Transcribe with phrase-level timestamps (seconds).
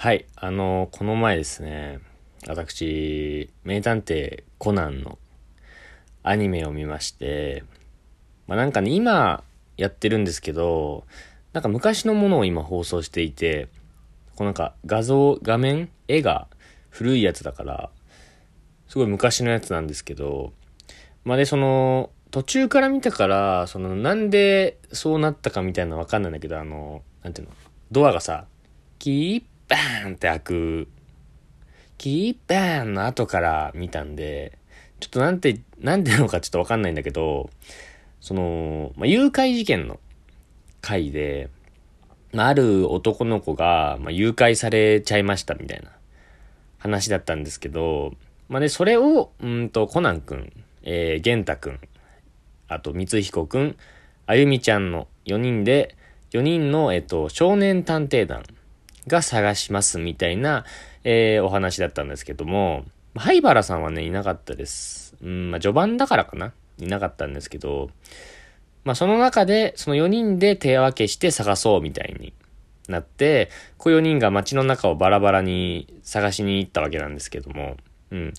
[0.00, 1.98] はい、あの、この前ですね、
[2.46, 5.18] 私、名探偵コナンの
[6.22, 7.64] アニメを見まして、
[8.46, 9.42] まあなんかね、今
[9.76, 11.02] やってるんですけど、
[11.52, 13.66] なんか昔のものを今放送していて、
[14.36, 16.46] こうなんか画像、画面絵が
[16.90, 17.90] 古いやつだから、
[18.86, 20.52] すごい昔のやつなんですけど、
[21.24, 27.54] まあで、その、途中から見たから、その、なんでそうなったかみたいなのわかんないんだけど、あの、なんていうの、
[27.90, 28.46] ドアがさ、
[29.00, 30.88] キーバーンって開く、
[31.98, 34.58] キーバーンの後から見たんで、
[35.00, 37.50] ちょっとなんて、なんていうのかちょっとわかんないんだけど、
[38.20, 40.00] その、まあ、誘拐事件の
[40.80, 41.50] 回で、
[42.32, 45.90] まあ、ある男の子が、まあ、誘拐されちゃいましたみたいな
[46.78, 48.14] 話だったんですけど、
[48.48, 51.80] まあ、で、それを、うんと、コナンくん、えー、玄太くん、
[52.68, 53.76] あと、光彦くん、
[54.26, 55.96] あゆみちゃんの4人で、
[56.32, 58.42] 4人の、えっと、少年探偵団
[59.08, 60.64] が探しますみたいな、
[61.02, 62.84] えー、お話だったんですけども、
[63.16, 65.16] 灰原さんはね、いなかったです。
[65.22, 67.90] うん、まあ、序盤だからかないなかったんですけど、
[68.84, 72.32] まあ、その中で、その4人で手分けして探そうみたいに
[72.88, 77.76] なって、こう4人が街の中をバラバラに探しに行ったわけなんですけども、
[78.10, 78.34] うん。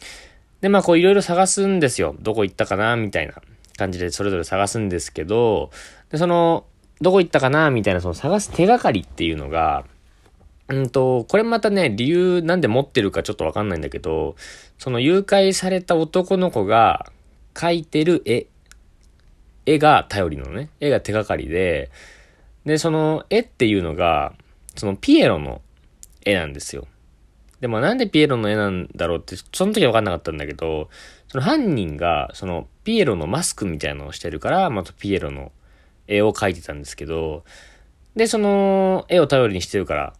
[0.61, 2.15] で、まあ、こういろいろ探すんですよ。
[2.19, 3.33] どこ行ったかなみたいな
[3.77, 5.71] 感じでそれぞれ探すんですけど、
[6.09, 6.65] で、その、
[7.02, 9.86] どこ行ったかなみたいな、その探す手がかりっていうのが、
[10.69, 14.35] うんと、これまたね、理由なんで持ってるかちょっとわかんないんだけど、
[14.77, 17.11] その誘拐された男の子が
[17.55, 18.45] 描いてる絵、
[19.65, 21.89] 絵が頼りのね、絵が手がかりで、
[22.65, 24.33] で、その絵っていうのが、
[24.75, 25.61] そのピエロの
[26.23, 26.87] 絵なんですよ。
[27.61, 30.89] でもなんでピエロの絵なんだろうって、その時は分かんなかったんだけど、
[31.29, 35.51] その犯人が、そのピエロのマスクみたいなのをしてるから、またピエロの
[36.07, 37.43] 絵を描いてたんですけど、
[38.15, 40.13] で、その絵を頼りにしてるから、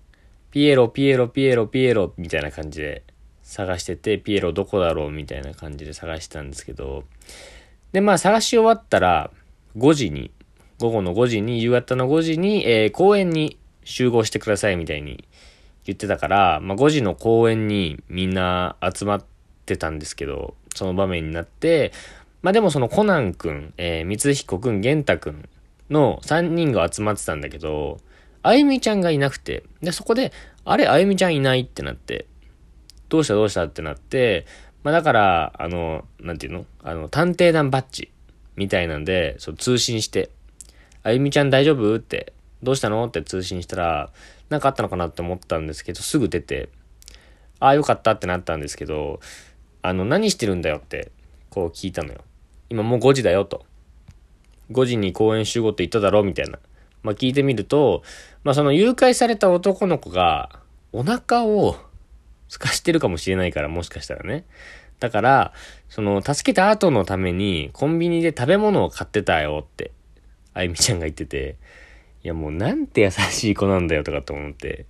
[0.52, 3.03] ピエロ、ピエロ、ピエロ、ピエロ、みたいな感じで
[3.44, 7.04] 探してて、ピエロどこだろうみたいな感じで探してたんですけど、
[7.92, 9.32] で、まあ探し終わったら、
[9.77, 10.32] 5時に、
[10.80, 15.23] 午後の5時に、夕方の5時に、えー公園に集合してくださいみたいに
[15.86, 19.26] 言ってたから、まあ5時の公園にみんな集まっ
[19.65, 21.92] てたんですけど、その場面になって、
[22.42, 25.49] まあでもそのコナンくん、えー、光彦くん、玄太くん
[25.89, 27.99] の3人が集まってたんだけど、
[28.44, 30.32] あゆみちゃんがいなくて、で、そこで、
[30.66, 32.26] あれ、あゆみちゃんいないってなって、
[33.10, 34.45] どうしたどうしたってなって、
[34.83, 36.66] まあだから、あの、なんていうの？
[36.83, 38.11] あの、探偵団バッジ
[38.55, 40.30] みたいなんで、そう通信して、
[41.04, 42.33] あゆみちゃん大丈夫って、
[42.64, 44.11] どうしたのって通信したら、
[44.50, 46.70] なんかあったのかなって思ったんですけど、すぐ出て、
[47.60, 49.20] ああ、よかったってなったんですけど、
[49.82, 51.11] あの、何してるんだよって、
[51.50, 52.20] こう聞いたのよ。
[52.70, 53.66] 今もう5時だよと。
[54.71, 56.60] 5時に公園集合って言っただろうみたいな。
[57.04, 58.04] まあ聞いてみると、
[58.43, 60.49] まあその誘拐された男の子が、
[60.92, 61.76] お腹を
[62.49, 64.45] 空かしてるかもしれないから、もしかしたらね。
[64.99, 65.54] だから、
[65.88, 69.92] その、助けた後のために、コンビニで食べ物を買ってたよって、
[70.54, 71.58] あゆみちゃんが言ってて、
[72.23, 74.86] いやもうなんて優しい子なんだよとかと思って、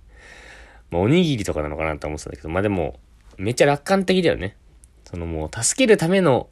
[0.90, 2.98] まあおにぎりとかなのかなと思ってたんだけど、まあでも、
[3.36, 4.56] めっちゃ楽観的だよね。
[5.04, 6.48] そのもう、助けるための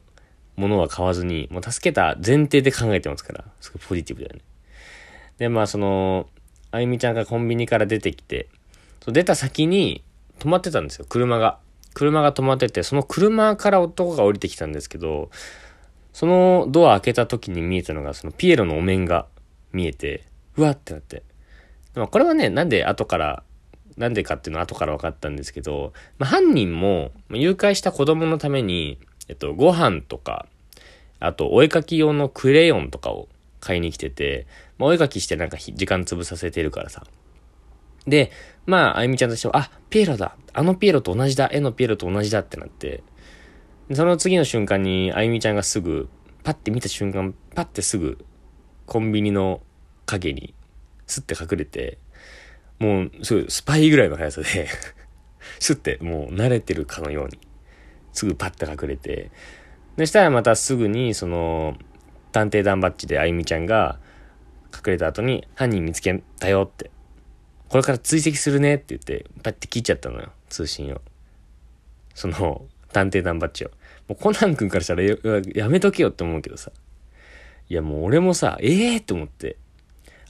[0.55, 4.41] ものは買わずに、もう助けた前提で考えてますから、すごいポジティブだよね。
[5.39, 6.27] で、まあその、
[6.71, 8.47] あゆみちゃんがコンビニから出てきて、
[9.03, 10.03] そう出た先に
[10.39, 11.57] 止まってたんですよ、車が。
[11.95, 15.31] 車が止まってて、その車から男が降りてきたんですけど、
[16.13, 19.25] そのドア開けた時に見えたのが、そのピエロのお面が
[19.71, 20.23] 見えて、
[20.57, 21.23] うわってなって。
[21.93, 23.43] でもこれはね、なんで後から、
[23.97, 30.45] なんでかっていうのは後から分かったんですけど、まあ、犯人も誘拐した子供のために、えっと、ご飯とか、
[31.19, 33.27] あと、お絵かき用のクレヨンとかを
[33.59, 34.47] 買いに来てて、
[34.77, 37.03] まあ、お絵かきしてなんか時間潰させてるからさ。
[38.07, 38.31] で、
[38.65, 40.35] まあ、あゆみちゃんとしては、あ、ピエロだ。
[40.53, 41.49] あのピエロと同じだ。
[41.51, 43.03] 絵のピエロと同じだってなって、
[43.93, 46.09] その次の瞬間に、あゆみちゃんがすぐ、
[46.43, 48.23] パッて見た瞬間、パッてすぐ、
[48.85, 49.61] コンビニの
[50.05, 50.53] 影に、
[51.07, 51.97] スッて隠れて、
[52.79, 54.67] もう、すごい、スパイぐらいの速さで、
[55.59, 57.39] スッて、もう慣れてるかのように、
[58.13, 59.31] すぐパッて隠れて、
[59.97, 61.75] でしたらまたすぐに、その、
[62.39, 63.99] 探偵団バッジであゆみちゃんが、
[64.73, 66.89] 隠れた後に、犯人見つけたよって、
[67.67, 71.01] これから追跡するねって言って、パッて切っちゃったのよ、通信を。
[72.15, 73.71] その、探偵団バッジを。
[74.07, 76.71] もうコナン君からしたらやめとけよって思うけどさ。
[77.67, 79.57] いやもう俺もさ、ええー、って思って。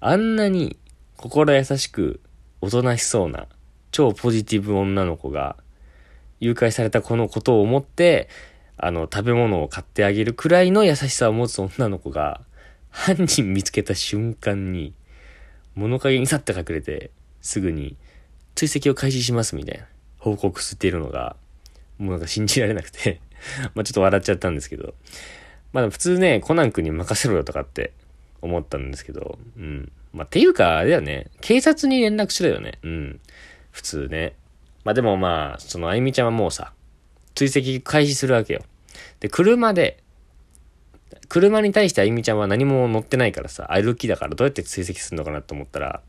[0.01, 0.77] あんなに
[1.15, 2.21] 心優しく、
[2.59, 3.47] おとなしそうな、
[3.91, 5.57] 超ポジティブ女の子が、
[6.39, 8.29] 誘拐された子のことを思って、
[8.81, 12.41] あの、食べ物を買ってあげるくらいの優しさを持つ女の子が、
[12.89, 14.93] 犯人見つけた瞬間に、
[15.75, 17.11] 物陰に去って隠れて、
[17.41, 17.95] すぐに、
[18.55, 19.85] 追跡を開始しますみたいな
[20.17, 21.35] 報告しているのが、
[21.97, 23.19] もうなんか信じられなくて
[23.75, 24.93] まあちょっと笑っちゃったんですけど、
[25.73, 27.93] まあ普通ね、コナン君に任せろよとかって
[28.41, 29.91] 思ったんですけど、うん。
[30.13, 32.79] まあっていうか、あれだよね、警察に連絡しろよね。
[32.83, 33.19] うん。
[33.71, 34.33] 普通ね。
[34.83, 36.73] まあでもまあ、そのあゆみちゃんはもうさ、
[37.35, 38.61] 追跡開始するわけよ。
[39.19, 40.01] で、車で、
[41.27, 46.01] 車に対してあゆみちゃんは何も乗ってないからさ、歩きだからどうやって追跡するのかなと思ったら、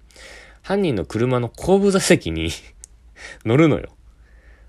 [0.63, 2.51] 犯人の車の後部座席に
[3.45, 3.91] 乗るのよ。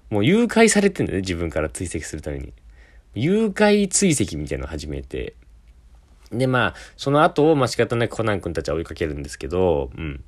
[0.09, 2.53] もう誘拐されてんだよね、自分から追跡するために。
[3.15, 5.35] 誘拐追跡みたいなのを始めて。
[6.31, 10.23] で、まあ、その後を、まあ仕方なくコナン君たちは追いかけるんですけど、うん。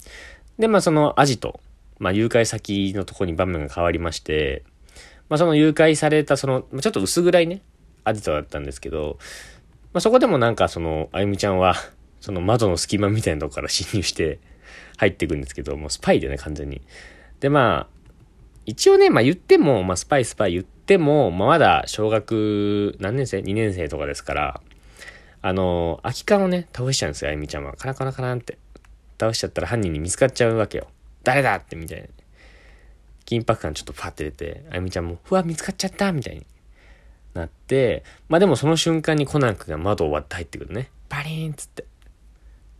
[0.60, 1.60] で、まあそのアジト、
[2.00, 4.64] まあ誘拐先のとこに場面が変わりまして、
[5.30, 7.62] まあその誘拐されたその、ちょっと薄暗いね、
[8.04, 9.18] アジトだったんですけど、
[9.94, 11.76] まあそこでもなんかその、あゆみちゃんは、
[12.22, 14.40] その窓の隙間みたいなとこから侵入して
[14.98, 16.82] 入っていくんですけど、もうスパイでね、完全に。
[17.40, 18.10] で、まあ、
[18.66, 24.62] 一応ね、まあ言っても、まあスパイスパイ言っても、まあまだ小学何年生 ?2 年生とかですから、
[25.42, 27.74] あの、空き缶をね、倒しちゃうんですよ、あゆみちゃんは。
[27.74, 28.58] カラカラカランって。
[29.20, 30.88] 倒しちゃったら犯人に見つかっちゃうわけよ。
[31.24, 32.08] 誰だってみたいな。
[33.26, 36.46] 緊迫感ちょっとパって出て、あゆみちゃんも、うわ、見つかっちゃったみたいに
[37.34, 40.90] なって、まあでもその瞬間にコナン君が窓を割って入ってくるね。
[41.10, 41.86] パリーンっつって。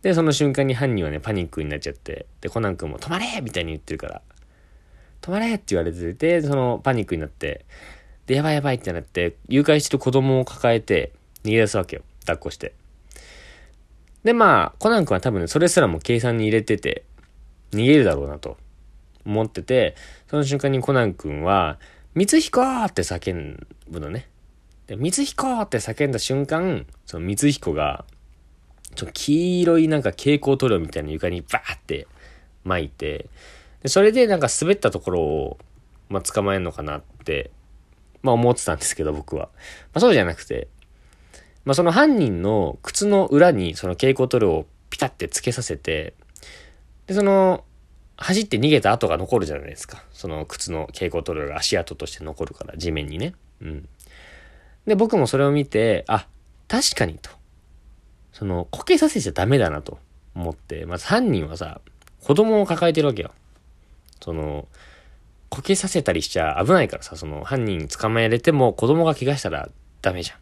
[0.02, 4.22] で、その瞬間に犯人はね、パニックになっちゃって、で、コナン君も止まれみたいに言ってるから、
[5.22, 7.64] 止まれって言われてて、そのパニックになって、
[8.26, 11.12] で、やばいやばいってなって、誘拐してる子供を抱えて
[11.44, 12.02] 逃げ出すわけよ。
[12.20, 12.74] 抱っこして。
[14.24, 17.04] で、まあ、コナン君は多分ね、それすらも計算に入れてて、
[17.72, 18.56] 逃げるだろうなと
[19.26, 19.94] 思ってて、
[20.28, 21.78] その瞬間にコナン君は、
[22.16, 24.28] 光彦って叫ぶのね。
[24.86, 28.04] で、光彦って叫んだ瞬間、その光彦が、
[28.94, 32.06] ちょ黄色いなんか蛍光塗料みたいな床にバーって
[32.64, 33.28] 巻いて、
[33.82, 35.58] でそれでなんか滑ったところを、
[36.08, 37.50] まあ、捕まえるのかなって、
[38.22, 39.46] まあ思ってたんですけど、僕は。
[39.46, 39.50] ま
[39.94, 40.68] あそうじゃなくて、
[41.64, 46.14] まあその犯人の靴の裏にその蛍光塗料をピタってつけさせて、
[47.06, 47.64] で、その、
[48.16, 50.04] 走って逃げた跡が残るじゃないですか。
[50.12, 53.34] その靴の蛍光塗料が足跡として残るから、地面にね。
[53.60, 53.88] うん。
[54.86, 56.26] で、僕もそれを見て、あ、
[56.68, 57.30] 確かにと。
[58.32, 59.98] その、こけさせちゃダメだなと
[60.34, 61.80] 思って、まず犯人はさ、
[62.22, 63.32] 子供を抱えてるわけよ。
[64.22, 64.68] その、
[65.50, 69.68] こけさせたりしちゃ危ないからさ、その犯人捕まえれても子供が怪我したら
[70.02, 70.34] ダメじゃ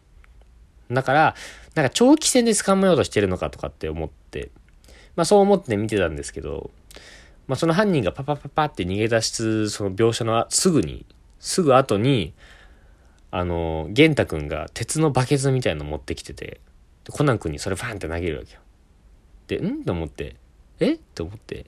[0.91, 0.93] ん。
[0.93, 1.35] だから、
[1.75, 4.49] なんか長期戦で捕まえようとしてるのかとかって思って、
[5.15, 6.71] まあそう思って見てたんですけど、
[7.47, 11.05] まあその犯人がパパパパって逃げ出すその描写のすぐに、
[11.39, 12.33] すぐ後に、
[13.31, 16.61] あの、玄太くんが鉄のバケツみたいの持ってきてて、
[17.09, 18.59] コナン君にそれファンって投げるわけよ。
[19.47, 19.83] で、ん？
[19.83, 20.35] と思って、
[20.79, 20.93] え？
[20.93, 21.65] って思って、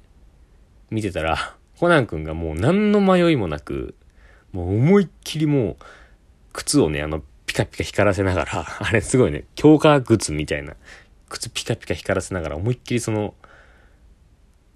[0.89, 3.95] 見てたら、 コナン君がもう何の迷いもなく、
[4.54, 5.75] もう思いっきりもう、
[6.54, 10.75] 靴をね、あの、ピカピカ光らせながら、 あれすごいね、強化靴みたいな、
[11.30, 13.33] 靴ピカピカ光らせながら、思いっきりその、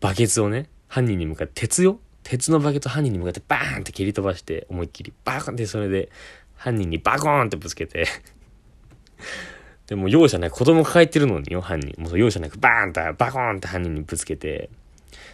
[0.01, 6.09] バケツをね、犯人に向かって、鉄よ鉄のバケツ犯人に向かってバーンって蹴り飛ばして、思いっきり、バーンってそれで、
[6.55, 8.05] 犯人にバコーンってぶつけて。
[9.87, 11.95] でも容赦なく子供抱えてるのによ、犯人。
[11.97, 14.69] もう容赦なくバーンとバコーンって犯人にぶつけて、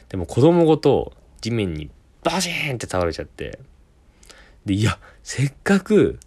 [0.09, 1.89] でも子供ごと地面に
[2.23, 3.59] バシーンって倒れちゃって、
[4.65, 6.19] で、いや、せっかく、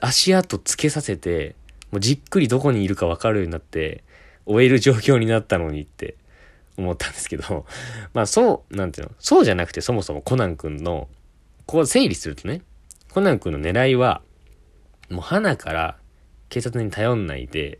[0.00, 1.54] 足跡つけさせて、
[1.90, 4.04] もうじっくりどこにいるかわかるようになって、
[4.46, 6.16] 終える状況になったのにって。
[6.76, 7.66] 思ったんですけど、
[8.14, 11.08] まあそう、なんていうの、そうじゃなくてそもそもコナン君の、
[11.66, 12.62] こう整理するとね、
[13.10, 14.22] コナン君の狙いは、
[15.10, 15.96] もう花から
[16.48, 17.78] 警察に頼んないで、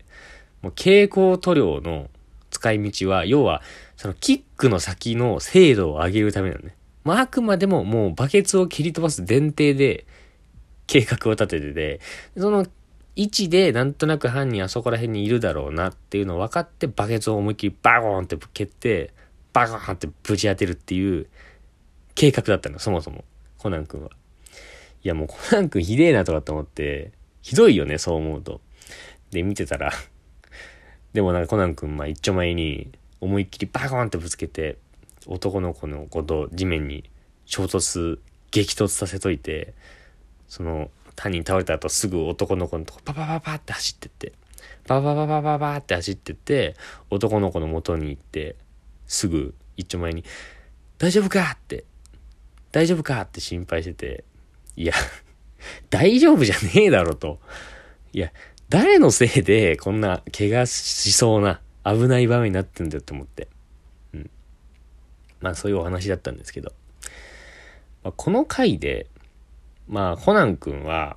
[0.61, 2.11] もう蛍光塗料の
[2.51, 3.63] 使い道は、要は、
[3.97, 6.77] そのキックの先の精度を上げるためなのね。
[7.05, 10.07] まあ、あくまでももうバケツを切り飛ばす前提で
[10.87, 12.01] 計画を立ててて、
[12.37, 12.67] その
[13.15, 19.13] 位置でなんとなく犯人あそこら辺にいるだろうなっていうのを分かってバケツを思いっきりバゴーンって蹴って、
[19.53, 21.27] バゴーンってぶち当てるっていう
[22.15, 23.25] 計画だったの、そもそも。
[23.59, 24.11] コナン君は。
[25.05, 28.61] いやもうコナン君ひでえなとかって思って、ひどいよね、そう思うと。
[29.31, 29.93] で、見てたら
[31.13, 34.79] でもなんかコナン君、まあ一丁前に思いっきりバコーンってぶつけて、
[35.27, 37.11] 男の子のこと地面に
[37.45, 38.19] 衝突、
[38.51, 39.75] 激突させといて、
[40.49, 44.33] その、犯人倒れた後すぐ男の子のとこパパパパって走ってって、
[44.87, 46.75] パパパパパパって走ってって、
[47.11, 48.57] 男の子の元に行って、
[49.07, 50.25] すぐ一丁前に、
[50.99, 51.85] 大丈夫かって、
[52.73, 54.25] 大丈夫かって心配してて、
[54.77, 54.95] いや
[55.91, 57.39] 大丈夫じゃねえだろと。
[58.13, 58.33] いや、
[58.69, 63.49] 誰のせいでこんな怪我しそうな危ない場面になってんだよって思って。
[64.15, 64.31] うん。
[65.41, 66.73] まあそういうお話だったんですけど。
[68.03, 69.07] まあ、この回で、
[69.89, 71.17] まあ、コナン君は、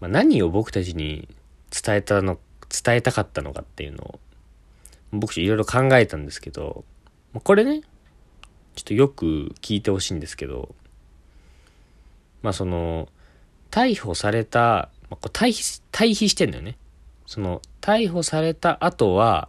[0.00, 1.28] まあ、何を僕たちに
[1.70, 2.38] 伝えたの、
[2.84, 4.20] 伝えたかったのかっていうのを、
[5.12, 6.84] 僕いろいろ考えたんですけど、
[7.42, 7.82] これね、
[8.74, 10.74] ちょっとよく聞いてほしいんですけど、
[12.42, 13.08] まあその、
[13.70, 16.76] 逮捕された、まあ、こう対比、対比してんだよね。
[17.26, 19.48] その、逮捕された後は、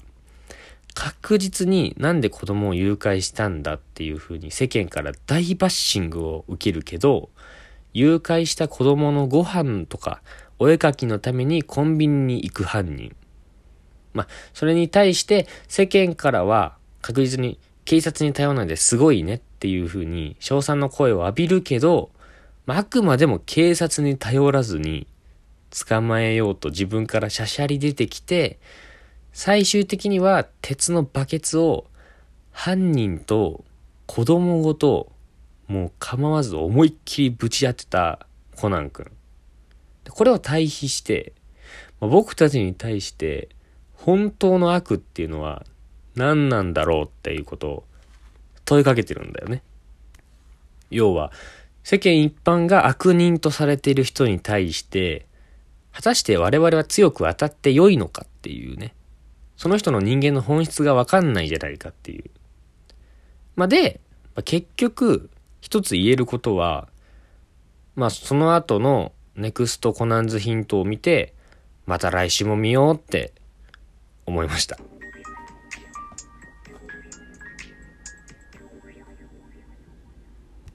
[0.94, 7.30] 確実になんで子供を誘拐したんだっていうふうに世間から大バッシングを受けるけど、
[7.94, 10.22] 誘拐した子供のご飯とか
[10.60, 13.16] お絵かきのためにコンビニに行く犯人。
[14.14, 22.12] まあ、それに対して世間からは確実に警察に頼らないですごいねっていうふうに称賛の声を浴びるけど、
[22.66, 25.08] まあ、あくまでも警察に頼らずに
[25.88, 28.60] 捕まえようと自分からしゃしゃり出てきて、
[29.34, 31.86] 最終的には鉄のバケツを
[32.52, 33.64] 犯人と
[34.06, 35.11] 子供ごと
[35.72, 39.10] もう構わず思いっきりぶち当てたコナン君。
[40.10, 41.32] これを対比して、
[42.02, 43.48] まあ、僕たちに対して
[43.94, 45.66] 本当の悪っていうのは
[46.16, 47.84] 何なんだろうっていうことを
[48.66, 49.64] 問いかけてるんだよね。
[50.90, 51.32] 要は、
[51.84, 55.26] 世間一般が悪人とされている人に対して、
[55.94, 58.94] 果たして我々は強く当たって良いのかっていうね。
[59.56, 62.30] その人の人間の本質がわかんないじゃないかっていう。
[63.56, 64.02] まあ、で、
[64.36, 65.30] まあ、結局、
[65.72, 66.90] 一つ言えることは、
[67.96, 71.34] まあ、その後のネクストコナンズヒントを見て、
[71.86, 73.32] また来週も見ようって
[74.26, 74.78] 思いました。